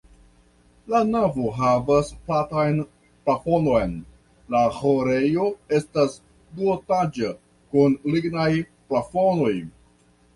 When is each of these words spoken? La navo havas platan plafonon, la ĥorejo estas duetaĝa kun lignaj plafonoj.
La 0.91 0.99
navo 1.07 1.49
havas 1.57 2.07
platan 2.29 2.79
plafonon, 3.29 3.93
la 4.55 4.61
ĥorejo 4.77 5.45
estas 5.81 6.15
duetaĝa 6.61 7.29
kun 7.75 7.95
lignaj 8.15 8.49
plafonoj. 8.89 9.53